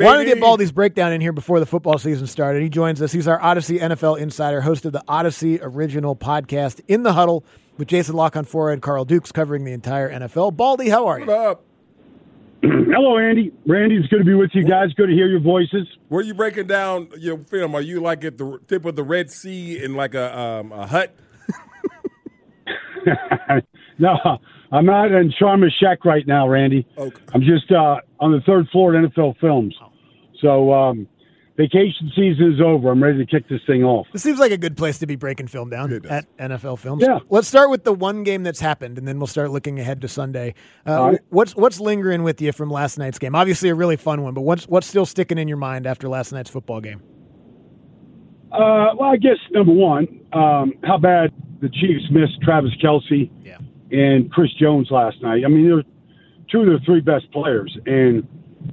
baby. 0.00 0.06
Wanted 0.06 0.24
to 0.24 0.34
get 0.34 0.40
Baldy's 0.40 0.72
breakdown 0.72 1.12
in 1.12 1.20
here 1.20 1.32
before 1.32 1.60
the 1.60 1.66
football 1.66 1.98
season 1.98 2.26
started. 2.26 2.62
He 2.62 2.68
joins 2.68 3.00
us. 3.02 3.12
He's 3.12 3.28
our 3.28 3.38
Audacy 3.38 3.78
NFL 3.78 4.18
insider, 4.18 4.62
host 4.62 4.84
of 4.84 4.92
the 4.92 5.02
Audacy 5.06 5.58
original 5.62 6.16
podcast, 6.16 6.80
In 6.88 7.02
the 7.02 7.12
Huddle, 7.12 7.44
with 7.76 7.88
Jason 7.88 8.16
La 8.16 8.30
Canfora, 8.30 8.72
and 8.72 8.82
Carl 8.82 9.04
Dukes 9.04 9.30
covering 9.30 9.64
the 9.64 9.72
entire 9.72 10.10
NFL. 10.10 10.56
Baldy, 10.56 10.88
how 10.88 11.06
are 11.06 11.20
you? 11.20 11.26
What 11.26 11.38
up? 11.38 11.64
Hello, 12.62 13.18
Andy. 13.18 13.52
Randy, 13.66 13.96
it's 13.96 14.08
good 14.08 14.18
to 14.18 14.24
be 14.24 14.34
with 14.34 14.50
you 14.54 14.64
guys. 14.64 14.92
Good 14.94 15.06
to 15.06 15.14
hear 15.14 15.28
your 15.28 15.40
voices. 15.40 15.86
Where 16.08 16.20
are 16.20 16.24
you 16.24 16.34
breaking 16.34 16.66
down 16.66 17.08
your 17.18 17.38
film? 17.38 17.74
Are 17.74 17.80
you 17.80 18.00
like 18.00 18.24
at 18.24 18.38
the 18.38 18.58
tip 18.68 18.84
of 18.84 18.96
the 18.96 19.04
Red 19.04 19.30
Sea 19.30 19.82
in 19.82 19.94
like 19.94 20.14
a 20.14 20.38
um, 20.38 20.72
a 20.72 20.86
hut? 20.86 21.14
no, 23.98 24.38
I'm 24.72 24.84
not 24.84 25.10
in 25.10 25.32
Sharm 25.40 25.62
el 25.62 25.70
Sheikh 25.70 26.04
right 26.04 26.26
now, 26.26 26.46
Randy. 26.48 26.86
Okay. 26.98 27.22
I'm 27.32 27.40
just 27.40 27.70
uh, 27.72 27.96
on 28.18 28.32
the 28.32 28.40
third 28.46 28.68
floor 28.68 28.94
at 28.94 29.10
NFL 29.10 29.38
Films. 29.38 29.74
So 30.40 30.72
um, 30.72 31.06
vacation 31.56 32.10
season 32.16 32.52
is 32.54 32.60
over. 32.60 32.90
I'm 32.90 33.02
ready 33.02 33.18
to 33.18 33.26
kick 33.26 33.48
this 33.48 33.60
thing 33.66 33.84
off. 33.84 34.06
This 34.12 34.22
seems 34.22 34.38
like 34.38 34.52
a 34.52 34.56
good 34.58 34.76
place 34.76 34.98
to 34.98 35.06
be 35.06 35.16
breaking 35.16 35.48
film 35.48 35.70
down 35.70 35.92
at 36.08 36.26
NFL 36.38 36.78
Films. 36.78 37.02
Yeah. 37.06 37.18
Let's 37.28 37.48
start 37.48 37.70
with 37.70 37.84
the 37.84 37.92
one 37.92 38.22
game 38.22 38.42
that's 38.42 38.60
happened, 38.60 38.96
and 38.98 39.06
then 39.06 39.18
we'll 39.18 39.26
start 39.26 39.50
looking 39.50 39.78
ahead 39.78 40.00
to 40.02 40.08
Sunday. 40.08 40.54
Uh, 40.86 41.00
All 41.00 41.10
right. 41.10 41.20
What's 41.28 41.54
what's 41.56 41.80
lingering 41.80 42.22
with 42.22 42.40
you 42.40 42.52
from 42.52 42.70
last 42.70 42.98
night's 42.98 43.18
game? 43.18 43.34
Obviously, 43.34 43.68
a 43.68 43.74
really 43.74 43.96
fun 43.96 44.22
one, 44.22 44.34
but 44.34 44.42
what's 44.42 44.66
what's 44.68 44.86
still 44.86 45.06
sticking 45.06 45.38
in 45.38 45.48
your 45.48 45.56
mind 45.58 45.86
after 45.86 46.08
last 46.08 46.32
night's 46.32 46.50
football 46.50 46.80
game? 46.80 47.02
Uh, 48.52 48.94
well, 48.98 49.10
I 49.10 49.16
guess 49.16 49.36
number 49.52 49.72
one, 49.72 50.20
um, 50.32 50.72
how 50.82 50.98
bad 50.98 51.30
the 51.60 51.68
Chiefs 51.68 52.04
missed 52.10 52.40
Travis 52.42 52.72
Kelce 52.82 53.30
Yeah. 53.44 53.58
and 53.92 54.30
Chris 54.32 54.50
Jones 54.54 54.88
last 54.90 55.22
night. 55.22 55.44
I 55.44 55.48
mean, 55.48 55.68
they're 55.68 55.82
two 56.50 56.60
of 56.62 56.66
their 56.66 56.80
three 56.84 57.00
best 57.00 57.30
players, 57.32 57.76
and 57.86 58.26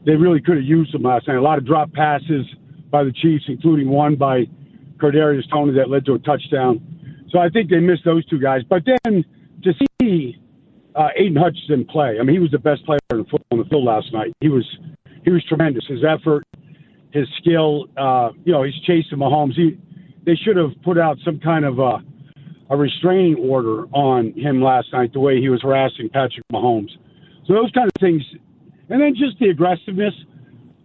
they 0.05 0.15
really 0.15 0.41
could 0.41 0.57
have 0.57 0.65
used 0.65 0.93
them 0.93 1.03
last 1.03 1.27
night. 1.27 1.37
A 1.37 1.41
lot 1.41 1.57
of 1.57 1.65
drop 1.65 1.91
passes 1.93 2.45
by 2.89 3.03
the 3.03 3.11
Chiefs, 3.11 3.45
including 3.47 3.89
one 3.89 4.15
by 4.15 4.45
Kadarius 4.97 5.49
Toney 5.51 5.73
that 5.73 5.89
led 5.89 6.05
to 6.05 6.13
a 6.13 6.20
touchdown. 6.20 6.81
So 7.29 7.39
I 7.39 7.49
think 7.49 7.70
they 7.70 7.79
missed 7.79 8.05
those 8.05 8.26
two 8.27 8.39
guys. 8.39 8.62
But 8.70 8.84
then 8.85 9.23
to 9.63 9.73
see 10.01 10.37
uh, 10.95 11.09
Aidan 11.15 11.35
Hutchinson 11.35 11.85
play, 11.85 12.17
I 12.20 12.23
mean, 12.23 12.35
he 12.35 12.39
was 12.39 12.51
the 12.51 12.59
best 12.59 12.85
player 12.85 12.99
on 13.12 13.26
the 13.57 13.65
field 13.70 13.84
last 13.84 14.13
night. 14.13 14.34
He 14.39 14.49
was 14.49 14.65
he 15.23 15.31
was 15.31 15.43
tremendous. 15.45 15.85
His 15.87 16.04
effort, 16.07 16.45
his 17.11 17.27
skill, 17.37 17.87
uh, 17.98 18.29
you 18.45 18.54
know, 18.54 18.63
he's 18.63 18.79
chasing 18.85 19.17
Mahomes. 19.17 19.54
He, 19.55 19.77
they 20.26 20.35
should 20.35 20.55
have 20.55 20.71
put 20.84 20.98
out 20.98 21.17
some 21.26 21.39
kind 21.39 21.65
of 21.65 21.79
a, 21.79 21.99
a 22.70 22.77
restraining 22.77 23.35
order 23.35 23.85
on 23.87 24.32
him 24.34 24.61
last 24.61 24.87
night, 24.93 25.11
the 25.11 25.20
way 25.20 25.41
he 25.41 25.49
was 25.49 25.61
harassing 25.61 26.09
Patrick 26.09 26.45
Mahomes. 26.51 26.91
So 27.45 27.54
those 27.54 27.71
kind 27.71 27.87
of 27.87 28.01
things, 28.01 28.21
and 28.90 29.02
then 29.02 29.16
just 29.16 29.40
the 29.40 29.49
aggressiveness 29.49 30.13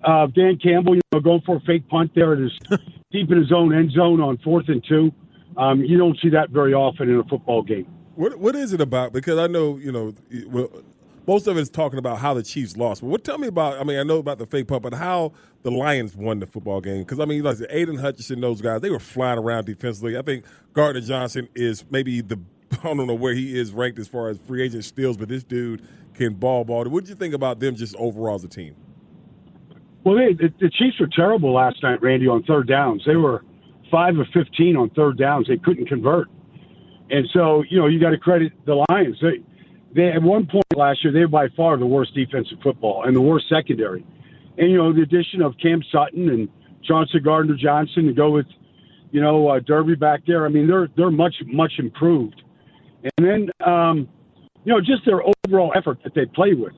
of 0.05 0.35
Dan 0.35 0.59
Campbell, 0.59 0.97
you 0.97 1.01
know, 1.13 1.21
going 1.21 1.43
for 1.43 1.57
a 1.57 1.61
fake 1.61 1.89
punt 1.89 2.13
there 2.15 2.33
at 2.33 2.39
his 2.39 2.53
deep 3.13 3.31
in 3.31 3.39
his 3.39 3.53
own 3.53 3.75
end 3.75 3.93
zone 3.93 4.21
on 4.21 4.39
fourth 4.39 4.69
and 4.69 4.85
two. 4.89 5.13
Um, 5.57 5.85
you 5.85 5.99
don't 5.99 6.19
see 6.21 6.31
that 6.31 6.51
very 6.51 6.73
often 6.75 7.11
in 7.11 7.19
a 7.19 7.25
football 7.25 7.63
game. 7.63 7.87
What 8.15 8.39
what 8.39 8.55
is 8.55 8.73
it 8.73 8.81
about? 8.81 9.13
Because 9.13 9.39
I 9.39 9.47
know 9.47 9.77
you 9.77 9.93
know, 9.93 10.15
well, 10.47 10.71
most 11.27 11.47
of 11.47 11.57
it 11.57 11.61
is 11.61 11.71
talking 11.71 11.99
about 11.99 12.19
how 12.19 12.35
the 12.35 12.43
Chiefs 12.43 12.77
lost. 12.77 13.01
But 13.03 13.09
what 13.09 13.25
tell 13.25 13.39
me 13.39 13.49
about? 13.49 13.79
I 13.79 13.85
mean, 13.85 13.99
I 13.99 14.03
know 14.03 14.19
about 14.19 14.39
the 14.39 14.47
fake 14.47 14.69
punt, 14.69 14.83
but 14.83 14.95
how 14.95 15.33
the 15.63 15.71
Lions 15.71 16.17
won 16.17 16.41
the 16.41 16.47
football 16.47 16.81
game? 16.81 17.01
Because 17.01 17.21
I 17.21 17.27
mean, 17.27 17.43
like 17.43 17.59
Aidan 17.71 17.99
Hutchinson, 17.99 18.41
those 18.41 18.61
guys, 18.61 18.81
they 18.81 18.91
were 18.91 18.99
flying 18.99 19.39
around 19.39 19.67
defensively. 19.67 20.17
I 20.17 20.23
think 20.23 20.45
Gardner 20.73 21.01
Johnson 21.01 21.49
is 21.55 21.85
maybe 21.91 22.21
the 22.21 22.41
I 22.83 22.95
don't 22.95 23.07
know 23.07 23.15
where 23.15 23.35
he 23.35 23.59
is 23.59 23.73
ranked 23.73 23.99
as 23.99 24.09
far 24.09 24.29
as 24.29 24.39
free 24.39 24.63
agent 24.63 24.85
steals, 24.85 25.17
but 25.17 25.29
this 25.29 25.45
dude 25.45 25.87
can 26.15 26.35
ball 26.35 26.65
ball. 26.65 26.85
What 26.85 27.05
did 27.05 27.11
you 27.11 27.17
think 27.17 27.35
about 27.35 27.61
them 27.61 27.75
just 27.75 27.95
overall 27.97 28.37
as 28.37 28.45
a 28.45 28.49
team? 28.49 28.77
Well, 30.05 30.17
they, 30.17 30.35
the, 30.35 30.53
the 30.61 30.71
Chiefs 30.71 30.99
were 30.99 31.09
terrible 31.15 31.55
last 31.55 31.83
night, 31.83 32.03
Randy, 32.03 32.27
on 32.27 32.43
third 32.43 32.67
downs. 32.67 33.03
They 33.07 33.17
were 33.17 33.45
five 33.91 34.17
of 34.19 34.27
fifteen 34.33 34.77
on 34.77 34.91
third 34.91 35.19
downs. 35.19 35.47
They 35.49 35.59
couldn't 35.59 35.87
convert, 35.87 36.29
and 37.11 37.29
so 37.33 37.63
you 37.69 37.79
know 37.79 37.87
you 37.87 38.01
got 38.01 38.11
to 38.11 38.19
credit 38.19 38.53
the 38.67 38.85
Lions. 38.89 39.19
They, 39.21 39.45
they 39.95 40.11
at 40.11 40.23
one 40.23 40.47
point 40.47 40.65
last 40.75 41.05
year 41.05 41.13
they 41.13 41.21
were 41.21 41.29
by 41.29 41.49
far 41.57 41.77
the 41.77 41.87
worst 41.87 42.15
defensive 42.15 42.59
football 42.63 43.05
and 43.05 43.15
the 43.15 43.21
worst 43.21 43.49
secondary, 43.49 44.05
and 44.59 44.71
you 44.71 44.77
know 44.77 44.93
the 44.93 45.03
addition 45.03 45.41
of 45.43 45.55
Cam 45.63 45.83
Sutton 45.93 46.29
and 46.29 46.49
Johnson 46.83 47.21
Gardner 47.23 47.57
Johnson 47.57 48.07
to 48.07 48.13
go 48.13 48.31
with 48.31 48.47
you 49.13 49.21
know 49.21 49.49
uh, 49.49 49.61
Kerby 49.61 49.99
back 50.01 50.23
there. 50.27 50.47
I 50.47 50.49
mean 50.49 50.67
they're 50.67 50.89
they're 50.97 51.13
much 51.13 51.35
much 51.47 51.75
improved, 51.79 52.43
and 53.05 53.27
then 53.27 53.51
um, 53.65 54.09
you 54.65 54.73
know 54.73 54.81
just 54.81 55.05
their 55.07 55.23
overall 55.53 55.73
effort 55.77 55.99
that 56.05 56.15
they 56.15 56.27
play 56.27 56.55
with. 56.55 56.73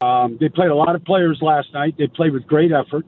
Um, 0.00 0.38
they 0.40 0.48
played 0.48 0.70
a 0.70 0.74
lot 0.74 0.94
of 0.94 1.04
players 1.04 1.38
last 1.40 1.68
night. 1.72 1.94
They 1.98 2.06
played 2.06 2.32
with 2.32 2.46
great 2.46 2.72
effort, 2.72 3.04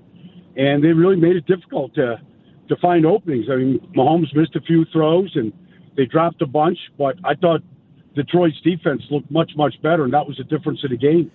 and 0.56 0.82
they 0.82 0.88
really 0.88 1.16
made 1.16 1.36
it 1.36 1.46
difficult 1.46 1.94
to 1.94 2.20
to 2.68 2.76
find 2.76 3.06
openings. 3.06 3.46
I 3.50 3.56
mean, 3.56 3.78
Mahomes 3.96 4.34
missed 4.34 4.56
a 4.56 4.60
few 4.60 4.84
throws, 4.92 5.30
and 5.36 5.52
they 5.96 6.04
dropped 6.04 6.42
a 6.42 6.46
bunch. 6.46 6.78
But 6.98 7.16
I 7.24 7.34
thought 7.34 7.60
Detroit's 8.14 8.60
defense 8.62 9.02
looked 9.10 9.30
much 9.30 9.52
much 9.56 9.74
better, 9.82 10.04
and 10.04 10.12
that 10.12 10.26
was 10.26 10.36
the 10.36 10.44
difference 10.44 10.80
in 10.84 10.90
the 10.90 10.96
game. 10.96 11.30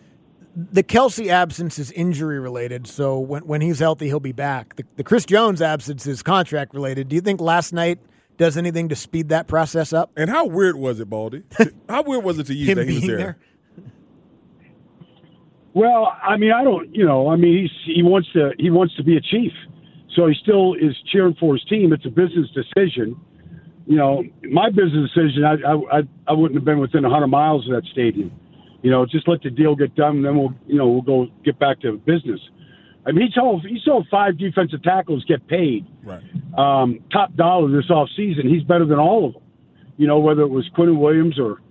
The 0.54 0.84
Kelce 0.84 1.28
absence 1.28 1.80
is 1.80 1.92
injury 1.92 2.40
related, 2.40 2.88
so 2.88 3.20
when 3.20 3.46
when 3.46 3.62
he's 3.62 3.80
healthy, 3.80 4.08
he'll 4.08 4.20
be 4.20 4.34
back. 4.34 4.76
The, 4.76 4.86
the 4.98 5.04
Chris 5.04 5.26
Jones 5.26 5.62
absence 5.62 6.06
is 6.08 6.22
contract 6.22 6.74
related. 6.74 7.08
Do 7.10 7.16
you 7.16 7.22
think 7.22 7.40
last 7.42 7.74
night 7.74 8.00
does 8.38 8.58
anything 8.58 8.90
to 8.90 8.96
speed 8.96 9.30
that 9.30 9.48
process 9.48 9.94
up? 9.94 10.12
And 10.18 10.30
how 10.30 10.46
weird 10.48 10.76
was 10.76 11.00
it, 11.00 11.10
Baldy? 11.10 11.44
how 11.90 12.04
weird 12.04 12.24
was 12.24 12.40
it 12.40 12.48
to 12.48 12.54
you 12.54 12.68
Him 12.68 12.78
that 12.80 12.88
he 12.88 12.96
was 12.96 13.08
there? 13.08 13.18
there. 13.18 13.38
Well, 15.74 16.12
I 16.22 16.38
mean, 16.38 16.52
I 16.52 16.64
don't, 16.64 16.94
you 16.94 17.06
know, 17.06 17.30
I 17.30 17.36
mean, 17.38 17.62
he's, 17.64 17.96
he 17.96 18.04
wants 18.04 18.30
to 18.34 18.52
he 18.58 18.70
wants 18.70 18.96
to 18.98 19.04
be 19.04 19.16
a 19.16 19.22
chief, 19.22 19.54
so 20.16 20.28
he 20.28 20.36
still 20.42 20.74
is 20.74 20.96
cheering 21.12 21.36
for 21.40 21.56
his 21.56 21.64
team. 21.66 21.94
It's 21.94 22.06
a 22.06 22.10
business 22.10 22.50
decision. 22.54 23.16
You 23.88 23.98
know, 23.98 24.24
my 24.52 24.70
business 24.70 25.10
decision, 25.14 25.44
I 25.46 25.56
I 25.98 26.02
I, 26.28 26.34
wouldn't 26.34 26.56
have 26.56 26.66
been 26.66 26.80
within 26.80 27.04
100 27.04 27.28
miles 27.28 27.68
of 27.68 27.74
that 27.76 27.90
stadium. 27.92 28.32
You 28.82 28.92
know, 28.92 29.06
just 29.06 29.28
let 29.28 29.42
the 29.44 29.50
deal 29.50 29.76
get 29.76 29.96
done, 29.96 30.18
and 30.18 30.26
then 30.26 30.38
we'll 30.38 30.54
you 30.68 30.78
know 30.78 30.90
we'll 30.90 31.02
go 31.04 31.28
get 31.46 31.58
back 31.58 31.80
to 31.82 31.98
business. 32.06 32.40
I 33.06 33.12
mean, 33.14 33.28
he 33.28 33.34
saw 33.34 33.60
he 33.60 33.80
saw 33.84 34.04
five 34.12 34.38
defensive 34.38 34.84
tackles 34.84 35.24
get 35.26 35.48
paid 35.48 35.88
Right. 36.04 36.22
um, 36.58 37.00
top 37.12 37.34
dollar 37.36 37.72
this 37.72 37.90
off 37.90 38.10
season. 38.18 38.48
He's 38.50 38.64
better 38.64 38.86
than 38.86 39.00
all 39.00 39.28
of 39.28 39.34
them. 39.34 39.44
You 39.98 40.08
know, 40.08 40.20
whether 40.20 40.42
it 40.42 40.50
was 40.50 40.70
Quinnen 40.78 41.00
Williams 41.00 41.40
or 41.40 41.62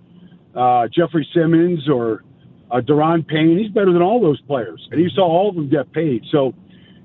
uh, 0.55 0.87
Jeffery 0.87 1.27
Simmons 1.33 1.87
or 1.89 2.23
uh, 2.71 2.79
Daron 2.79 3.27
Payne, 3.27 3.57
he's 3.57 3.71
better 3.71 3.91
than 3.91 4.01
all 4.01 4.21
those 4.21 4.39
players, 4.41 4.87
and 4.91 4.99
he 4.99 5.09
saw 5.13 5.23
all 5.23 5.49
of 5.49 5.55
them 5.55 5.69
get 5.69 5.91
paid. 5.91 6.23
So 6.31 6.53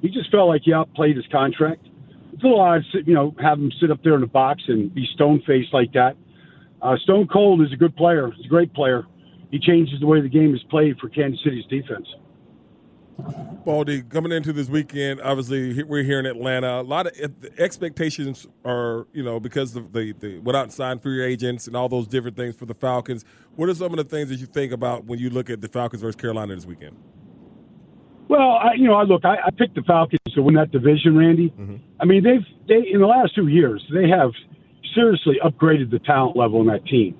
he 0.00 0.08
just 0.08 0.30
felt 0.30 0.48
like 0.48 0.62
he 0.64 0.72
outplayed 0.72 1.16
his 1.16 1.26
contract. 1.32 1.82
It's 2.32 2.42
a 2.42 2.46
little 2.46 2.60
odd, 2.60 2.82
you 3.04 3.14
know, 3.14 3.34
have 3.40 3.58
him 3.58 3.72
sit 3.80 3.90
up 3.90 4.02
there 4.04 4.14
in 4.14 4.20
the 4.20 4.26
box 4.26 4.62
and 4.68 4.94
be 4.94 5.06
stone 5.14 5.42
faced 5.46 5.72
like 5.72 5.92
that. 5.94 6.16
Uh, 6.82 6.96
Stone 6.98 7.28
Cold 7.32 7.62
is 7.62 7.72
a 7.72 7.76
good 7.76 7.96
player. 7.96 8.30
He's 8.36 8.46
a 8.46 8.48
great 8.48 8.72
player. 8.74 9.06
He 9.50 9.58
changes 9.58 9.98
the 10.00 10.06
way 10.06 10.20
the 10.20 10.28
game 10.28 10.54
is 10.54 10.62
played 10.68 10.98
for 10.98 11.08
Kansas 11.08 11.40
City's 11.42 11.64
defense. 11.66 12.06
Baldy, 13.18 14.02
coming 14.02 14.30
into 14.30 14.52
this 14.52 14.68
weekend, 14.68 15.20
obviously 15.20 15.82
we're 15.82 16.02
here 16.02 16.18
in 16.18 16.26
Atlanta. 16.26 16.80
A 16.80 16.82
lot 16.82 17.06
of 17.06 17.12
eh, 17.20 17.48
expectations 17.58 18.46
are, 18.64 19.06
you 19.12 19.22
know, 19.22 19.40
because 19.40 19.74
of 19.74 19.92
the, 19.92 20.12
the 20.12 20.38
without 20.38 20.72
signed 20.72 21.02
free 21.02 21.24
agents 21.24 21.66
and 21.66 21.76
all 21.76 21.88
those 21.88 22.06
different 22.06 22.36
things 22.36 22.54
for 22.54 22.66
the 22.66 22.74
Falcons. 22.74 23.24
What 23.56 23.68
are 23.68 23.74
some 23.74 23.92
of 23.92 23.96
the 23.96 24.04
things 24.04 24.28
that 24.28 24.36
you 24.36 24.46
think 24.46 24.72
about 24.72 25.06
when 25.06 25.18
you 25.18 25.30
look 25.30 25.50
at 25.50 25.60
the 25.62 25.68
Falcons 25.68 26.02
versus 26.02 26.16
Carolina 26.16 26.54
this 26.54 26.66
weekend? 26.66 26.96
Well, 28.28 28.52
I, 28.52 28.74
you 28.76 28.86
know, 28.86 28.94
I 28.94 29.04
look, 29.04 29.24
I, 29.24 29.36
I 29.46 29.50
picked 29.50 29.76
the 29.76 29.82
Falcons 29.82 30.20
to 30.34 30.42
win 30.42 30.54
that 30.56 30.70
division, 30.70 31.16
Randy. 31.16 31.50
Mm-hmm. 31.50 31.76
I 32.00 32.04
mean, 32.04 32.22
they've 32.22 32.44
they 32.68 32.88
in 32.92 33.00
the 33.00 33.06
last 33.06 33.34
two 33.34 33.48
years 33.48 33.82
they 33.92 34.08
have 34.08 34.32
seriously 34.94 35.38
upgraded 35.44 35.90
the 35.90 36.00
talent 36.00 36.36
level 36.36 36.60
in 36.60 36.66
that 36.66 36.84
team. 36.86 37.16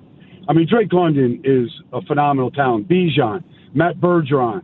I 0.49 0.53
mean, 0.53 0.67
Drake 0.69 0.93
London 0.93 1.41
is 1.43 1.69
a 1.91 2.01
phenomenal 2.03 2.51
talent. 2.51 2.87
Bijan, 2.87 3.43
Matt 3.73 3.97
Bergeron, 3.97 4.63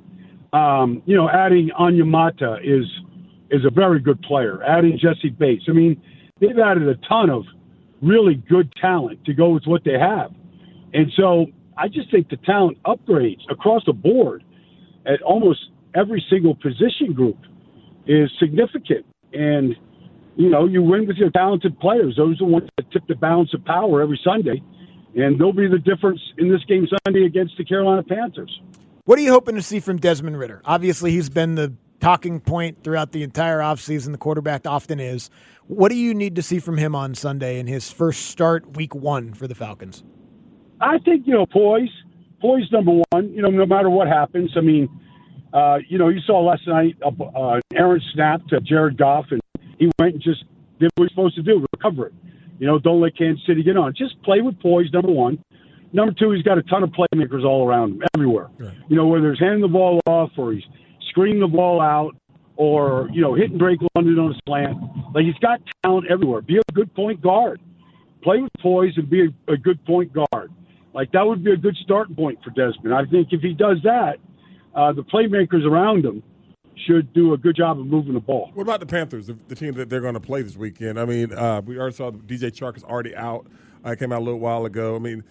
um, 0.54 1.02
you 1.06 1.16
know, 1.16 1.30
adding 1.30 1.72
Onyemata 1.80 2.60
is 2.64 2.86
is 3.50 3.66
a 3.66 3.70
very 3.70 4.00
good 4.00 4.22
player. 4.22 4.64
Adding 4.64 4.98
Jessie 5.00 5.30
Bates. 5.30 5.66
I 5.68 5.74
mean, 5.74 6.02
they've 6.40 6.58
added 6.58 6.88
a 6.88 6.96
ton 7.08 7.30
of 7.30 7.44
really 8.02 8.36
good 8.36 8.74
talent 8.80 9.24
to 9.26 9.34
go 9.34 9.50
with 9.50 9.64
what 9.66 9.84
they 9.84 9.98
have, 10.00 10.32
and 10.94 11.12
so 11.16 11.48
I 11.78 11.88
just 11.88 12.12
think 12.12 12.30
the 12.30 12.38
talent 12.38 12.78
upgrades 12.84 13.42
across 13.50 13.84
the 13.86 13.94
board 13.94 14.44
at 15.06 15.22
almost 15.22 15.60
every 15.96 16.24
single 16.30 16.56
position 16.56 17.14
group 17.14 17.38
is 18.08 18.30
significant. 18.40 19.06
And, 19.34 19.76
you 20.36 20.50
know, 20.50 20.66
you 20.66 20.84
win 20.84 21.08
with 21.08 21.18
your 21.18 21.32
talented 21.32 21.80
players. 21.80 22.16
Those 22.18 22.36
are 22.36 22.46
the 22.46 22.52
ones 22.52 22.70
that 22.78 22.92
tip 22.92 23.04
the 23.08 23.16
balance 23.16 23.54
of 23.54 23.66
power 23.66 24.02
every 24.02 24.20
Sunday. 24.24 24.62
And 25.16 25.40
they'll 25.40 25.54
be 25.54 25.68
the 25.68 25.80
difference 25.80 26.22
in 26.38 26.50
this 26.50 26.64
game 26.66 26.88
Sunday 27.06 27.26
against 27.26 27.58
the 27.58 27.66
Carolina 27.66 28.04
Panthers. 28.04 28.62
What 29.06 29.20
are 29.20 29.22
you 29.22 29.32
hoping 29.32 29.56
to 29.56 29.62
see 29.62 29.82
from 29.82 29.98
Desmond 29.98 30.40
Ridder? 30.40 30.62
Obviously, 30.64 31.12
he's 31.12 31.30
been 31.30 31.56
the 31.56 31.74
talking 32.00 32.40
point 32.40 32.86
throughout 32.86 33.12
the 33.12 33.22
entire 33.24 33.60
offseason. 33.60 34.14
The 34.14 34.18
quarterback 34.18 34.66
often 34.66 34.98
is. 35.02 35.30
What 35.68 35.90
do 35.90 35.96
you 35.96 36.14
need 36.14 36.38
to 36.38 36.42
see 36.42 36.60
from 36.60 36.78
him 36.78 36.96
on 36.96 37.14
Sunday 37.14 37.60
in 37.60 37.68
his 37.68 37.92
first 37.92 38.28
start, 38.28 38.78
week 38.78 38.96
one 38.96 39.34
for 39.34 39.46
the 39.46 39.56
Falcons? 39.56 40.06
I 40.80 41.00
think, 41.00 41.28
you 41.28 41.34
know, 41.34 41.46
poise, 41.46 41.90
poise 42.40 42.72
number 42.72 43.02
one, 43.12 43.34
you 43.34 43.42
know, 43.42 43.50
no 43.50 43.66
matter 43.66 43.90
what 43.90 44.08
happens. 44.08 44.52
I 44.56 44.62
mean, 44.62 44.88
Uh, 45.54 45.78
you 45.88 46.00
know, 46.00 46.08
you 46.08 46.20
saw 46.22 46.40
last 46.40 46.66
night 46.68 46.98
uh, 47.06 47.12
uh, 47.24 47.60
Aaron 47.76 48.02
snap 48.14 48.42
to 48.48 48.60
Jared 48.62 48.98
Goff, 48.98 49.26
and 49.30 49.40
he 49.78 49.92
went 50.00 50.16
and 50.16 50.24
just 50.24 50.46
did 50.80 50.90
what 50.96 51.04
he's 51.04 51.12
supposed 51.12 51.36
to 51.36 51.44
do, 51.44 51.64
recover 51.74 52.08
it. 52.08 52.14
You 52.58 52.66
know, 52.66 52.80
don't 52.80 53.02
let 53.02 53.16
Kansas 53.16 53.46
City 53.46 53.62
get 53.62 53.78
on. 53.78 53.94
Just 53.96 54.20
play 54.24 54.42
with 54.42 54.60
poise, 54.62 54.92
number 54.92 55.12
one. 55.12 55.38
Number 55.94 56.14
two, 56.18 56.32
he's 56.32 56.44
got 56.44 56.58
a 56.58 56.64
ton 56.64 56.84
of 56.84 56.90
playmakers 56.90 57.46
all 57.46 57.68
around 57.68 57.94
him, 57.94 58.02
everywhere. 58.16 58.50
Right. 58.58 58.74
You 58.90 58.96
know, 58.96 59.08
whether 59.08 59.30
he's 59.32 59.40
handing 59.40 59.62
the 59.62 59.68
ball 59.68 60.02
off 60.08 60.32
or 60.38 60.54
he's 60.54 60.64
screening 61.10 61.40
the 61.40 61.48
ball 61.48 61.80
out 61.80 62.16
or, 62.56 63.10
you 63.14 63.22
know, 63.22 63.36
hitting 63.36 63.58
Drake 63.58 63.80
London 63.96 64.18
on 64.20 64.32
a 64.32 64.40
slant. 64.48 64.78
Like, 65.14 65.26
he's 65.26 65.36
got 65.36 65.62
talent 65.84 66.08
everywhere. 66.10 66.42
Be 66.42 66.58
a 66.58 66.74
good 66.74 66.94
point 66.96 67.22
guard. 67.22 67.62
Play 68.24 68.42
with 68.42 68.52
poise 68.60 68.94
and 68.96 69.10
be 69.10 69.22
a, 69.22 69.54
a 69.54 69.58
good 69.58 69.84
point 69.86 70.12
guard. 70.14 70.52
Like, 70.94 71.12
that 71.12 71.26
would 71.26 71.44
be 71.44 71.52
a 71.52 71.58
good 71.58 71.76
starting 71.84 72.16
point 72.16 72.40
for 72.44 72.50
Desmond. 72.52 72.94
I 72.94 73.06
think 73.06 73.30
if 73.32 73.42
he 73.42 73.54
does 73.54 73.78
that, 73.84 74.18
uh, 74.76 74.94
the 74.94 75.04
playmakers 75.04 75.66
around 75.66 76.06
him 76.06 76.24
should 76.88 77.14
do 77.14 77.34
a 77.34 77.38
good 77.38 77.56
job 77.56 77.80
of 77.80 77.86
moving 77.86 78.14
the 78.14 78.20
ball. 78.20 78.50
What 78.54 78.64
about 78.64 78.80
the 78.80 78.86
Panthers, 78.86 79.28
the, 79.28 79.38
the 79.48 79.56
team 79.56 79.74
that 79.76 79.90
they're 79.90 80.02
going 80.02 80.16
to 80.16 80.20
play 80.20 80.42
this 80.42 80.58
weekend? 80.58 81.00
I 81.00 81.06
mean, 81.06 81.32
uh, 81.32 81.62
we 81.64 81.78
already 81.78 81.96
saw 81.96 82.12
DJ 82.12 82.52
Chark 82.52 82.78
is 82.78 82.84
already 82.84 83.16
out. 83.16 83.48
I 83.84 83.92
uh, 83.92 83.96
came 83.96 84.12
out 84.12 84.22
a 84.22 84.26
little 84.26 84.40
while 84.40 84.66
ago. 84.66 84.96
I 84.96 85.00
mean, 85.00 85.24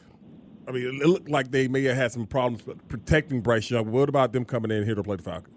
I 0.66 0.70
mean, 0.70 1.00
it 1.02 1.06
looked 1.06 1.28
like 1.28 1.50
they 1.50 1.68
may 1.68 1.82
have 1.84 1.96
had 1.96 2.12
some 2.12 2.26
problems 2.26 2.62
protecting 2.88 3.40
Bryce 3.40 3.70
Young. 3.70 3.90
What 3.90 4.08
about 4.08 4.32
them 4.32 4.44
coming 4.44 4.70
in 4.70 4.84
here 4.84 4.94
to 4.94 5.02
play 5.02 5.16
the 5.16 5.22
Falcons? 5.22 5.56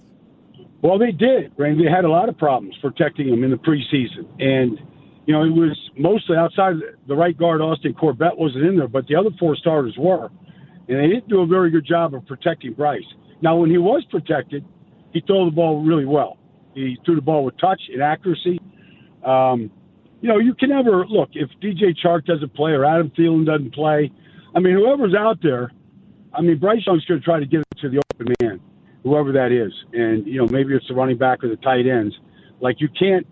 Well, 0.82 0.98
they 0.98 1.12
did. 1.12 1.52
Right? 1.58 1.76
They 1.78 1.90
had 1.90 2.06
a 2.06 2.10
lot 2.10 2.30
of 2.30 2.38
problems 2.38 2.76
protecting 2.82 3.28
him 3.30 3.44
in 3.44 3.52
the 3.52 3.58
preseason, 3.58 4.28
and 4.40 4.80
you 5.26 5.34
know 5.34 5.44
it 5.44 5.52
was 5.52 5.78
mostly 5.98 6.38
outside 6.38 6.76
the 7.08 7.16
right 7.16 7.38
guard. 7.38 7.62
Austin 7.62 7.94
Corbett 7.94 8.38
wasn't 8.38 8.66
in 8.66 8.78
there, 8.78 8.88
but 8.88 9.08
the 9.08 9.16
other 9.16 9.30
four 9.40 9.56
starters 9.56 9.96
were, 9.98 10.30
and 10.88 11.00
they 11.00 11.08
didn't 11.08 11.30
do 11.30 11.42
a 11.42 11.48
very 11.48 11.70
good 11.72 11.86
job 11.86 12.14
of 12.14 12.26
protecting 12.26 12.74
Bryce. 12.74 13.04
Now, 13.42 13.58
when 13.58 13.70
he 13.70 13.78
was 13.78 14.04
protected, 14.10 14.66
he 15.14 15.22
threw 15.22 15.46
the 15.46 15.56
ball 15.56 15.84
really 15.84 16.06
well. 16.06 16.38
He 16.74 16.98
threw 17.06 17.16
the 17.16 17.22
ball 17.22 17.46
with 17.46 17.58
touch 17.58 17.82
and 17.92 18.02
accuracy. 18.02 18.60
Um, 19.24 19.72
you 20.22 20.30
know, 20.30 20.40
you 20.40 20.54
can 20.54 20.70
never 20.70 21.06
look 21.06 21.30
if 21.34 21.50
DJ 21.62 21.96
Chark 22.04 22.26
doesn't 22.26 22.54
play 22.54 22.72
or 22.72 22.86
Adam 22.86 23.12
Thielen 23.18 23.46
doesn't 23.46 23.74
play 23.74 24.12
I 24.56 24.60
mean, 24.60 24.74
whoever's 24.74 25.14
out 25.14 25.40
there, 25.44 25.70
I 26.34 26.42
mean, 26.42 26.58
Bryce 26.58 26.80
Young's 26.86 27.04
going 27.06 27.20
to 27.20 27.26
try 27.26 27.40
to 27.40 27.46
get 27.46 27.60
it 27.60 27.78
to 27.82 27.90
the 27.90 28.02
open 28.14 28.34
man, 28.42 28.60
whoever 29.04 29.34
that 29.34 29.52
is. 29.52 29.74
And, 29.94 30.26
you 30.26 30.38
know, 30.38 30.48
maybe 30.48 30.74
it's 30.74 30.88
the 30.88 30.94
running 30.96 31.18
back 31.18 31.44
or 31.44 31.50
the 31.50 31.58
tight 31.58 31.86
ends. 31.86 32.16
Like, 32.62 32.80
you 32.80 32.88
can't 32.98 33.28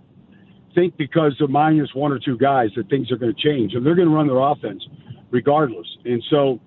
think 0.76 0.98
because 0.98 1.34
they're 1.40 1.48
minus 1.48 1.90
one 1.94 2.12
or 2.12 2.20
two 2.20 2.38
guys 2.38 2.70
that 2.76 2.90
things 2.90 3.10
are 3.12 3.16
going 3.16 3.34
to 3.34 3.42
change. 3.42 3.74
And 3.74 3.86
they're 3.86 3.96
going 3.96 4.10
to 4.10 4.14
run 4.14 4.28
their 4.28 4.40
offense 4.40 4.86
regardless. 5.32 5.88
And 6.04 6.22
so, 6.30 6.60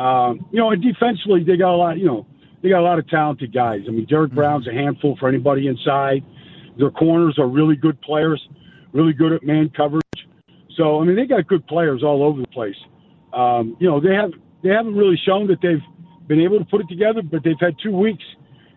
um, 0.00 0.46
you 0.50 0.60
know, 0.60 0.70
and 0.70 0.82
defensively, 0.82 1.44
they 1.44 1.58
got 1.58 1.74
a 1.74 1.76
lot, 1.76 1.98
you 1.98 2.06
know, 2.06 2.26
they 2.62 2.70
got 2.70 2.80
a 2.80 2.82
lot 2.82 2.98
of 2.98 3.06
talented 3.08 3.52
guys. 3.52 3.80
I 3.86 3.90
mean, 3.90 4.06
Derrick 4.06 4.32
Brown's 4.32 4.66
a 4.66 4.72
handful 4.72 5.16
for 5.20 5.28
anybody 5.28 5.66
inside. 5.66 6.24
Their 6.78 6.90
corners 6.90 7.38
are 7.38 7.48
really 7.48 7.76
good 7.76 8.00
players, 8.00 8.40
really 8.92 9.12
good 9.12 9.32
at 9.32 9.42
man 9.42 9.70
coverage. 9.76 10.02
So, 10.76 11.00
I 11.00 11.04
mean, 11.04 11.16
they 11.16 11.26
got 11.26 11.46
good 11.46 11.66
players 11.66 12.02
all 12.02 12.22
over 12.22 12.40
the 12.40 12.48
place 12.48 12.76
um, 13.32 13.76
you 13.80 13.88
know, 13.88 14.00
they 14.00 14.14
have 14.14 14.30
they 14.62 14.70
haven't 14.70 14.94
really 14.94 15.18
shown 15.24 15.46
that 15.48 15.58
they've 15.62 15.82
been 16.26 16.40
able 16.40 16.58
to 16.58 16.64
put 16.64 16.80
it 16.80 16.88
together, 16.88 17.22
but 17.22 17.42
they've 17.44 17.60
had 17.60 17.74
two 17.82 17.96
weeks 17.96 18.24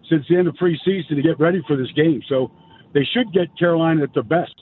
since 0.09 0.25
the 0.29 0.37
end 0.37 0.47
of 0.47 0.55
preseason 0.55 1.15
to 1.15 1.21
get 1.21 1.39
ready 1.39 1.61
for 1.67 1.75
this 1.75 1.91
game. 1.95 2.21
So 2.27 2.51
they 2.93 3.07
should 3.13 3.33
get 3.33 3.57
Carolina 3.57 4.03
at 4.03 4.13
their 4.13 4.23
best. 4.23 4.53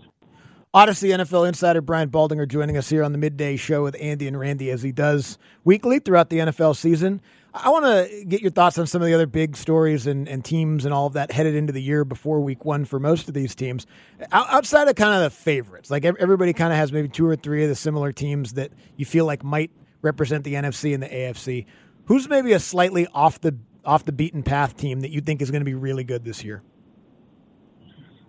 Audacy 0.73 1.09
NFL 1.13 1.49
insider 1.49 1.81
Brian 1.81 2.09
Baldinger 2.09 2.47
joining 2.47 2.77
us 2.77 2.89
here 2.89 3.03
on 3.03 3.11
the 3.11 3.17
midday 3.17 3.57
show 3.57 3.83
with 3.83 3.93
Andy 3.99 4.25
and 4.25 4.39
Randy 4.39 4.69
as 4.69 4.81
he 4.81 4.93
does 4.93 5.37
weekly 5.65 5.99
throughout 5.99 6.29
the 6.29 6.37
NFL 6.37 6.77
season. 6.77 7.21
I 7.53 7.69
want 7.69 7.83
to 7.83 8.25
get 8.25 8.41
your 8.41 8.51
thoughts 8.51 8.77
on 8.77 8.87
some 8.87 9.01
of 9.01 9.07
the 9.09 9.13
other 9.13 9.27
big 9.27 9.57
stories 9.57 10.07
and, 10.07 10.29
and, 10.29 10.45
teams 10.45 10.85
and 10.85 10.93
all 10.93 11.07
of 11.07 11.13
that 11.13 11.33
headed 11.33 11.55
into 11.55 11.73
the 11.73 11.81
year 11.81 12.05
before 12.05 12.39
week 12.39 12.63
one 12.63 12.85
for 12.85 12.97
most 12.97 13.27
of 13.27 13.33
these 13.33 13.53
teams. 13.53 13.85
Outside 14.31 14.87
of 14.87 14.95
kind 14.95 15.13
of 15.13 15.23
the 15.23 15.29
favorites, 15.29 15.91
like 15.91 16.05
everybody 16.05 16.53
kind 16.53 16.71
of 16.71 16.79
has 16.79 16.93
maybe 16.93 17.09
two 17.09 17.27
or 17.27 17.35
three 17.35 17.63
of 17.63 17.69
the 17.69 17.75
similar 17.75 18.13
teams 18.13 18.53
that 18.53 18.71
you 18.95 19.05
feel 19.05 19.25
like 19.25 19.43
might 19.43 19.71
represent 20.01 20.43
the 20.43 20.53
NFC 20.55 20.93
and 20.93 21.03
the 21.03 21.07
AFC. 21.07 21.65
Who's 22.05 22.27
maybe 22.27 22.53
a 22.53 22.59
slightly 22.59 23.07
off 23.13 23.41
the 23.41 23.57
off 23.83 24.05
the 24.05 24.11
beaten 24.11 24.43
path 24.43 24.77
team 24.77 25.01
that 25.01 25.11
you 25.11 25.21
think 25.21 25.41
is 25.41 25.49
going 25.49 25.61
to 25.61 25.65
be 25.65 25.73
really 25.73 26.03
good 26.03 26.23
this 26.23 26.43
year? 26.43 26.61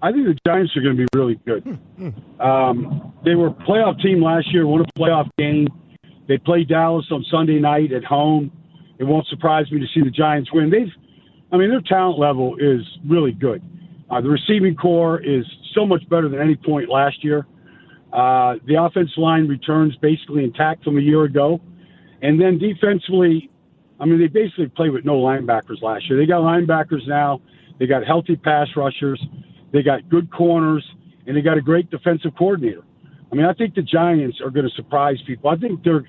I 0.00 0.10
think 0.10 0.26
the 0.26 0.36
Giants 0.44 0.76
are 0.76 0.82
going 0.82 0.96
to 0.96 1.02
be 1.02 1.08
really 1.16 1.38
good. 1.46 1.62
Hmm, 1.62 2.08
hmm. 2.08 2.40
Um, 2.40 3.12
they 3.24 3.34
were 3.36 3.48
a 3.48 3.54
playoff 3.54 4.02
team 4.02 4.22
last 4.22 4.52
year, 4.52 4.66
won 4.66 4.80
a 4.80 4.98
playoff 4.98 5.30
game. 5.38 5.68
They 6.26 6.38
played 6.38 6.68
Dallas 6.68 7.06
on 7.10 7.24
Sunday 7.30 7.60
night 7.60 7.92
at 7.92 8.02
home. 8.04 8.50
It 8.98 9.04
won't 9.04 9.26
surprise 9.28 9.70
me 9.70 9.80
to 9.80 9.86
see 9.94 10.02
the 10.02 10.10
Giants 10.10 10.52
win. 10.52 10.70
They've, 10.70 10.90
I 11.52 11.56
mean, 11.56 11.70
their 11.70 11.80
talent 11.80 12.18
level 12.18 12.56
is 12.58 12.80
really 13.08 13.32
good. 13.32 13.62
Uh, 14.10 14.20
the 14.20 14.28
receiving 14.28 14.74
core 14.74 15.20
is 15.20 15.44
so 15.74 15.86
much 15.86 16.06
better 16.08 16.28
than 16.28 16.40
any 16.40 16.56
point 16.56 16.88
last 16.88 17.22
year. 17.22 17.46
Uh, 18.12 18.56
the 18.66 18.74
offensive 18.74 19.16
line 19.16 19.48
returns 19.48 19.96
basically 19.96 20.44
intact 20.44 20.84
from 20.84 20.98
a 20.98 21.00
year 21.00 21.24
ago. 21.24 21.60
And 22.20 22.40
then 22.40 22.58
defensively, 22.58 23.50
I 23.98 24.04
mean, 24.04 24.18
they 24.18 24.28
basically 24.28 24.68
played 24.68 24.90
with 24.90 25.04
no 25.04 25.14
linebackers 25.14 25.80
last 25.82 26.08
year. 26.08 26.18
They 26.18 26.26
got 26.26 26.42
linebackers 26.42 27.06
now. 27.08 27.40
They 27.78 27.86
got 27.86 28.06
healthy 28.06 28.36
pass 28.36 28.68
rushers. 28.76 29.24
They 29.72 29.82
got 29.82 30.08
good 30.08 30.30
corners, 30.30 30.86
and 31.26 31.36
they 31.36 31.40
got 31.40 31.56
a 31.56 31.62
great 31.62 31.90
defensive 31.90 32.32
coordinator. 32.36 32.82
I 33.32 33.34
mean, 33.34 33.46
I 33.46 33.54
think 33.54 33.74
the 33.74 33.82
Giants 33.82 34.40
are 34.42 34.50
going 34.50 34.68
to 34.68 34.74
surprise 34.74 35.16
people. 35.26 35.50
I 35.50 35.56
think 35.56 35.82
they're 35.82 36.04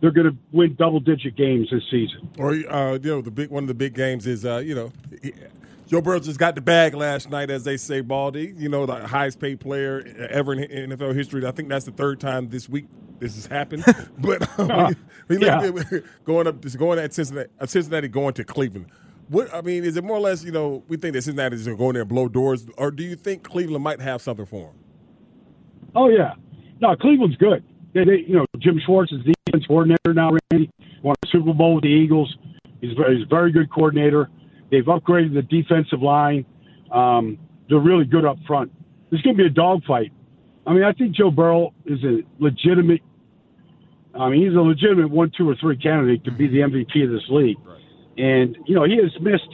they're 0.00 0.12
going 0.12 0.30
to 0.30 0.36
win 0.52 0.76
double 0.78 1.00
digit 1.00 1.34
games 1.34 1.70
this 1.72 1.82
season. 1.90 2.28
Or 2.38 2.50
uh, 2.50 2.98
you 3.02 3.10
know, 3.10 3.22
the 3.22 3.30
big 3.30 3.50
one 3.50 3.64
of 3.64 3.68
the 3.68 3.74
big 3.74 3.94
games 3.94 4.26
is 4.26 4.44
uh, 4.44 4.58
you 4.58 4.74
know 4.74 4.92
Joe 5.88 6.02
Burrow 6.02 6.20
just 6.20 6.38
got 6.38 6.54
the 6.54 6.60
bag 6.60 6.92
last 6.92 7.30
night, 7.30 7.48
as 7.48 7.64
they 7.64 7.78
say, 7.78 8.02
Baldy. 8.02 8.54
You 8.54 8.68
know, 8.68 8.84
the 8.84 9.06
highest 9.06 9.40
paid 9.40 9.58
player 9.58 10.04
ever 10.28 10.52
in 10.52 10.90
NFL 10.90 11.14
history. 11.14 11.46
I 11.46 11.50
think 11.50 11.70
that's 11.70 11.86
the 11.86 11.92
third 11.92 12.20
time 12.20 12.50
this 12.50 12.68
week 12.68 12.88
this 13.20 13.34
has 13.36 13.46
happened. 13.46 13.84
but 14.18 14.46
uh, 14.58 14.92
yeah. 15.30 15.70
going 16.24 16.46
up, 16.46 16.60
just 16.60 16.78
going 16.78 16.98
at 16.98 17.14
Cincinnati, 17.14 17.48
uh, 17.58 17.64
Cincinnati 17.64 18.08
going 18.08 18.34
to 18.34 18.44
Cleveland. 18.44 18.86
What 19.28 19.52
I 19.54 19.62
mean 19.62 19.82
is 19.82 19.96
it 19.96 20.04
more 20.04 20.18
or 20.18 20.20
less? 20.20 20.44
You 20.44 20.52
know, 20.52 20.84
we 20.88 20.98
think 20.98 21.14
that 21.14 21.22
Cincinnati 21.22 21.56
is 21.56 21.64
going 21.64 21.78
to 21.78 21.82
go 21.82 21.88
in 21.88 21.94
there 21.94 22.02
and 22.02 22.08
blow 22.08 22.28
doors, 22.28 22.66
or 22.76 22.90
do 22.90 23.02
you 23.02 23.16
think 23.16 23.42
Cleveland 23.42 23.82
might 23.82 24.02
have 24.02 24.20
something 24.20 24.46
for 24.46 24.66
them? 24.66 24.74
Oh 25.94 26.10
yeah, 26.10 26.34
no, 26.82 26.94
Cleveland's 26.96 27.36
good. 27.36 27.64
They, 27.94 28.04
they, 28.04 28.24
you 28.26 28.34
know, 28.34 28.44
Jim 28.58 28.78
Schwartz 28.84 29.10
is 29.10 29.24
the 29.24 29.32
defense 29.46 29.66
coordinator 29.66 30.12
now. 30.12 30.36
Randy 30.50 30.70
won 31.02 31.16
a 31.24 31.26
Super 31.28 31.54
Bowl 31.54 31.76
with 31.76 31.84
the 31.84 31.88
Eagles. 31.88 32.36
He's, 32.82 32.90
he's 32.90 33.22
a 33.22 33.26
very 33.28 33.50
good 33.52 33.70
coordinator. 33.70 34.28
They've 34.70 34.84
upgraded 34.84 35.34
the 35.34 35.42
defensive 35.42 36.02
line. 36.02 36.44
Um, 36.92 37.38
they're 37.68 37.78
really 37.78 38.04
good 38.04 38.24
up 38.24 38.38
front. 38.46 38.72
There's 39.10 39.22
going 39.22 39.36
to 39.36 39.42
be 39.42 39.46
a 39.46 39.50
dogfight. 39.50 40.12
I 40.66 40.72
mean, 40.72 40.82
I 40.82 40.92
think 40.92 41.14
Joe 41.14 41.30
Burrow 41.30 41.72
is 41.86 42.02
a 42.04 42.20
legitimate. 42.38 43.00
I 44.18 44.28
mean, 44.28 44.46
he's 44.46 44.56
a 44.56 44.60
legitimate 44.60 45.10
one, 45.10 45.30
two, 45.36 45.48
or 45.48 45.54
three 45.60 45.76
candidate 45.76 46.24
to 46.24 46.32
be 46.32 46.48
the 46.48 46.58
MVP 46.58 47.04
of 47.04 47.10
this 47.10 47.24
league. 47.30 47.56
Right. 47.64 47.80
And 48.18 48.56
you 48.66 48.74
know, 48.74 48.84
he 48.84 48.96
has 48.96 49.12
missed 49.20 49.48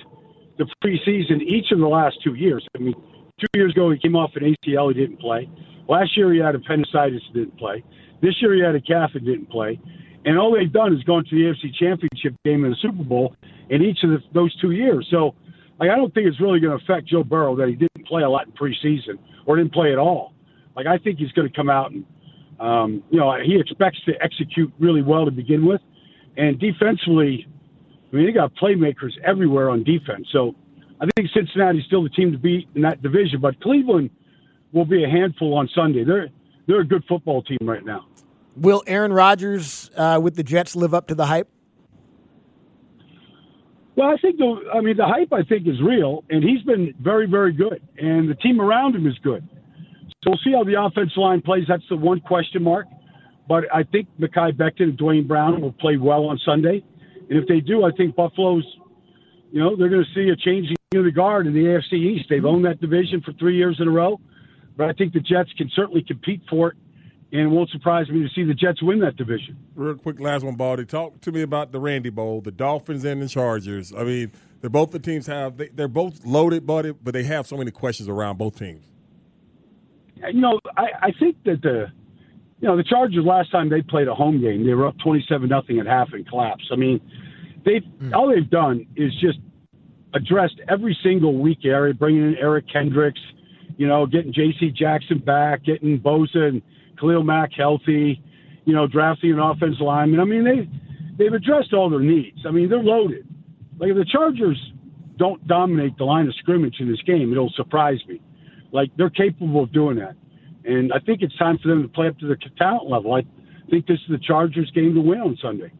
the 0.59 0.66
preseason 0.83 1.42
each 1.42 1.71
of 1.73 1.78
the 1.78 1.87
last 1.87 2.16
two 2.25 2.35
years. 2.35 2.66
I 2.75 2.80
mean, 2.80 2.94
two 3.38 3.47
years 3.54 3.73
ago 3.73 3.90
he 3.90 3.99
came 3.99 4.16
off 4.16 4.30
an 4.37 4.54
ACL, 4.66 4.92
he 4.92 5.00
didn't 5.00 5.21
play. 5.21 5.49
Last 5.88 6.16
year 6.16 6.33
he 6.33 6.38
had 6.38 6.54
appendicitis, 6.54 7.23
he 7.28 7.40
didn't 7.40 7.59
play. 7.59 7.85
This 8.23 8.35
year 8.40 8.54
he 8.54 8.62
had 8.62 8.75
a 8.75 8.80
calf 8.80 9.11
and 9.14 9.25
didn't 9.25 9.50
play. 9.50 9.78
And 10.25 10.38
all 10.38 10.54
they've 10.54 10.73
done 10.73 10.95
is 10.95 11.02
gone 11.04 11.25
to 11.25 11.31
the 11.31 11.43
AFC 11.43 11.75
Championship 11.75 12.35
game 12.45 12.64
and 12.64 12.73
the 12.73 12.78
Super 12.81 13.04
Bowl 13.04 13.37
in 13.69 13.83
each 13.83 14.02
of 14.04 14.11
the, 14.11 14.19
those 14.33 14.54
two 14.61 14.71
years. 14.71 15.07
So 15.11 15.35
like, 15.78 15.90
I 15.90 15.97
don't 15.97 16.12
think 16.14 16.26
it's 16.26 16.40
really 16.40 16.61
going 16.61 16.76
to 16.76 16.83
affect 16.83 17.09
Joe 17.09 17.25
Burrow 17.25 17.57
that 17.57 17.69
he 17.69 17.75
didn't 17.75 18.07
play 18.07 18.23
a 18.23 18.31
lot 18.31 18.47
in 18.47 18.52
preseason 18.52 19.19
or 19.47 19.57
didn't 19.57 19.73
play 19.73 19.93
at 19.93 19.99
all. 19.99 20.33
Like 20.76 20.87
I 20.87 20.99
think 20.99 21.19
he's 21.19 21.33
going 21.33 21.49
to 21.49 21.54
come 21.54 21.71
out 21.71 21.93
and 21.93 22.04
um, 22.61 23.02
you 23.11 23.19
know 23.19 23.37
he 23.45 23.59
expects 23.59 23.99
to 24.07 24.12
execute 24.23 24.73
really 24.78 25.02
well 25.02 25.25
to 25.25 25.31
begin 25.31 25.66
with, 25.66 25.81
and 26.37 26.59
defensively, 26.59 27.47
I 28.12 28.16
mean 28.16 28.26
they 28.26 28.33
got 28.33 28.54
playmakers 28.54 29.12
everywhere 29.25 29.71
on 29.71 29.83
defense. 29.83 30.28
So 30.33 30.54
I 31.00 31.07
think 31.16 31.31
Cincinnati's 31.35 31.85
still 31.87 32.02
the 32.02 32.11
team 32.11 32.33
to 32.33 32.38
beat 32.38 32.69
in 32.75 32.83
that 32.83 33.02
division, 33.02 33.40
but 33.40 33.61
Cleveland 33.61 34.11
will 34.73 34.85
be 34.85 35.04
a 35.04 35.09
handful 35.09 35.54
on 35.54 35.69
Sunday. 35.75 36.04
They're 36.04 36.28
they're 36.66 36.81
a 36.81 36.87
good 36.87 37.04
football 37.09 37.43
team 37.43 37.59
right 37.62 37.85
now. 37.85 38.07
Will 38.56 38.82
Aaron 38.87 39.12
Rodgers 39.12 39.90
uh, 39.96 40.20
with 40.23 40.37
the 40.37 40.42
Jets 40.42 40.76
live 40.76 40.94
up 40.94 41.08
to 41.08 41.14
the 41.14 41.26
hype? 41.26 41.49
Well, 43.96 44.08
I 44.08 44.16
think 44.16 44.38
the 44.38 44.70
I 44.75 44.80
mean 44.80 44.96
the 44.96 45.06
hype 45.06 45.32
I 45.32 45.42
think 45.42 45.68
is 45.68 45.80
real, 45.80 46.25
and 46.28 46.42
he's 46.42 46.62
been 46.62 46.94
very 47.00 47.26
very 47.26 47.52
good, 47.52 47.80
and 47.96 48.28
the 48.28 48.34
team 48.34 48.61
around 48.61 48.96
him 48.96 49.06
is 49.06 49.16
good. 49.23 49.49
So 50.23 50.30
we'll 50.30 50.40
see 50.44 50.52
how 50.52 50.64
the 50.64 50.80
offensive 50.80 51.16
line 51.16 51.42
plays. 51.42 51.64
That's 51.68 51.84
the 51.88 51.96
one 51.96 52.20
question 52.20 52.62
mark. 52.62 52.87
But 53.46 53.64
I 53.73 53.82
think 53.82 54.08
Mekhi 54.18 54.52
Becton 54.52 54.84
and 54.84 54.96
Duane 54.96 55.26
Brown 55.26 55.61
will 55.61 55.73
play 55.73 55.96
well 55.96 56.25
on 56.26 56.40
Sunday, 56.44 56.82
and 57.28 57.38
if 57.38 57.46
they 57.46 57.61
do, 57.61 57.84
I 57.84 57.90
think 57.92 58.16
Buffalo's, 58.16 58.64
you 59.52 59.61
know, 59.61 59.76
they're 59.76 59.90
going 59.90 60.04
to 60.04 60.14
see 60.14 60.30
a 60.30 60.37
changing 60.37 60.76
of 60.96 61.04
the 61.04 61.12
guard 61.12 61.46
in 61.46 61.52
the 61.52 61.64
AFC 61.64 61.92
East. 61.92 62.26
They've 62.30 62.44
owned 62.44 62.64
that 62.64 62.80
division 62.80 63.20
for 63.20 63.32
three 63.34 63.56
years 63.56 63.76
in 63.80 63.88
a 63.88 63.90
row, 63.90 64.18
but 64.76 64.88
I 64.88 64.92
think 64.92 65.12
the 65.12 65.20
Jets 65.20 65.52
can 65.58 65.70
certainly 65.75 66.02
compete 66.02 66.40
for 66.49 66.68
it 66.70 66.76
and 67.35 67.43
it 67.43 67.49
won't 67.49 67.69
surprise 67.71 68.09
me 68.11 68.23
to 68.23 68.29
see 68.33 68.45
the 68.45 68.55
Jets 68.55 68.81
win 68.81 69.00
that 69.00 69.17
division. 69.17 69.57
Real 69.75 69.97
quick, 69.97 70.21
last 70.21 70.45
one, 70.45 70.55
Baldy. 70.55 70.85
Talk 70.85 71.21
to 71.23 71.33
me 71.33 71.43
about 71.43 71.73
the 71.73 71.81
Randy 71.81 72.09
Bowl, 72.09 72.41
the 72.41 72.53
Dolphins 72.53 73.05
and 73.05 73.21
the 73.21 73.29
Chargers. 73.29 73.93
I 73.93 74.05
mean, 74.05 74.31
They're 74.61 74.71
both 74.71 74.93
the 74.93 75.00
teams 75.00 75.26
have 75.26 75.57
they, 75.57 75.67
they're 75.67 75.88
both 75.88 76.25
loaded, 76.25 76.64
buddy, 76.64 76.93
but 76.93 77.12
they 77.12 77.25
have 77.25 77.49
so 77.49 77.57
many 77.57 77.73
questions 77.73 78.09
around 78.09 78.38
both 78.38 78.57
teams. 78.57 78.87
You 80.33 80.41
know, 80.41 80.61
I, 80.76 80.87
I 81.03 81.12
think 81.19 81.43
that 81.45 81.61
the 81.61 81.87
you 82.61 82.69
know 82.69 82.76
the 82.76 82.85
Chargers 82.85 83.25
last 83.25 83.50
time 83.50 83.69
they 83.69 83.83
played 83.83 84.07
a 84.07 84.14
home 84.14 84.41
game, 84.41 84.64
they 84.64 84.75
were 84.75 84.87
up 84.87 84.97
twenty 85.03 85.25
seven 85.29 85.49
nothing 85.49 85.81
at 85.81 85.87
half 85.87 86.12
and 86.12 86.26
collapsed. 86.29 86.69
I 86.73 86.76
mean, 86.76 87.00
they've 87.67 87.83
mm. 87.83 88.14
all 88.14 88.33
they've 88.33 88.49
done 88.49 88.87
is 88.95 89.12
just 89.21 89.38
addressed 90.14 90.61
every 90.69 90.97
single 91.03 91.37
weak 91.37 91.64
area, 91.64 91.95
bringing 91.95 92.23
in 92.23 92.37
Eric 92.37 92.67
Kendricks, 92.73 93.21
you 93.76 93.88
know, 93.88 94.07
getting 94.07 94.33
J.C. 94.33 94.71
Jackson 94.71 95.19
back, 95.19 95.64
getting 95.64 95.99
Bosa 95.99 96.49
and 96.49 96.62
Khalil 96.98 97.22
Mack 97.22 97.52
healthy, 97.52 98.22
you 98.64 98.74
know, 98.74 98.86
drafting 98.86 99.32
an 99.32 99.38
offensive 99.40 99.80
lineman. 99.80 100.20
I 100.20 100.24
mean, 100.24 100.44
they 100.44 100.68
they've 101.18 101.32
addressed 101.32 101.72
all 101.72 101.90
their 101.90 102.00
needs. 102.00 102.40
I 102.46 102.50
mean, 102.50 102.68
they're 102.68 102.82
loaded. 102.82 103.26
Like 103.78 103.90
if 103.90 103.96
the 103.96 104.04
Chargers 104.04 104.72
don't 105.16 105.46
dominate 105.46 105.96
the 105.98 106.04
line 106.04 106.26
of 106.26 106.34
scrimmage 106.36 106.76
in 106.80 106.90
this 106.90 107.02
game, 107.02 107.32
it'll 107.32 107.50
surprise 107.50 107.98
me. 108.08 108.20
Like 108.72 108.90
they're 108.96 109.10
capable 109.10 109.62
of 109.62 109.72
doing 109.72 109.98
that, 109.98 110.16
and 110.64 110.92
I 110.92 110.98
think 110.98 111.22
it's 111.22 111.36
time 111.36 111.58
for 111.58 111.68
them 111.68 111.82
to 111.82 111.88
play 111.88 112.08
up 112.08 112.18
to 112.18 112.26
their 112.26 112.38
talent 112.58 112.88
level. 112.88 113.14
I 113.14 113.24
think 113.70 113.86
this 113.86 113.98
is 114.00 114.10
the 114.10 114.18
Chargers' 114.18 114.70
game 114.72 114.94
to 114.94 115.00
win 115.00 115.20
on 115.20 115.38
Sunday. 115.40 115.72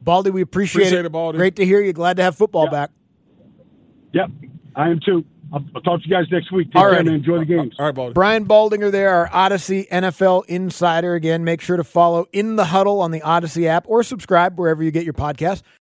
Baldy, 0.00 0.30
we 0.30 0.42
appreciate, 0.42 0.82
appreciate 0.82 1.00
it. 1.00 1.06
it 1.06 1.12
Baldy. 1.12 1.38
Great 1.38 1.56
to 1.56 1.66
hear 1.66 1.80
you. 1.80 1.92
Glad 1.92 2.16
to 2.18 2.22
have 2.22 2.36
football 2.36 2.64
yep. 2.64 2.72
back. 2.72 2.90
Yep, 4.12 4.30
I 4.76 4.88
am 4.88 5.00
too. 5.04 5.24
I'll, 5.52 5.64
I'll, 5.74 5.80
talk 5.82 6.02
to 6.02 6.08
you 6.08 6.14
guys 6.14 6.26
next 6.30 6.52
week. 6.52 6.68
Take 6.68 6.76
All 6.76 6.90
right. 6.90 7.06
Enjoy 7.06 7.38
the 7.38 7.44
games. 7.44 7.74
All 7.78 7.86
right, 7.86 7.94
Baldy. 7.94 8.12
Brian 8.12 8.46
Baldinger 8.46 8.90
there, 8.90 9.10
our 9.10 9.28
Audacy 9.28 9.88
NFL 9.88 10.44
insider. 10.46 11.14
Again, 11.14 11.44
make 11.44 11.60
sure 11.60 11.76
to 11.76 11.84
follow 11.84 12.26
In 12.32 12.56
the 12.56 12.66
Huddle 12.66 13.00
on 13.00 13.10
the 13.10 13.20
Audacy 13.20 13.64
app 13.64 13.84
or 13.88 14.02
subscribe 14.02 14.58
wherever 14.58 14.82
you 14.82 14.90
get 14.90 15.04
your 15.04 15.14
podcast. 15.14 15.62